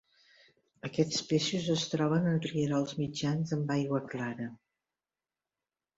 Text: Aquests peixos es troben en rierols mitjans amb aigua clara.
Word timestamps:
Aquests 0.87 1.19
peixos 1.31 1.67
es 1.75 1.83
troben 1.91 2.25
en 2.31 2.41
rierols 2.47 2.97
mitjans 3.03 3.55
amb 3.59 3.75
aigua 3.79 4.03
clara. 4.15 4.49